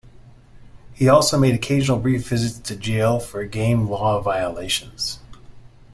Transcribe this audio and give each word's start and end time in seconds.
He 0.95 1.07
also 1.07 1.37
made 1.37 1.53
occasional 1.53 1.99
brief 1.99 2.27
visits 2.27 2.57
to 2.67 2.75
jail 2.75 3.19
for 3.19 3.45
game 3.45 3.87
law 3.87 4.19
violations. 4.19 5.19